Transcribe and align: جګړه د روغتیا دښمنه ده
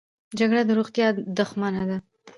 جګړه 0.39 0.61
د 0.65 0.69
روغتیا 0.79 1.07
دښمنه 1.37 1.83
ده 1.89 1.97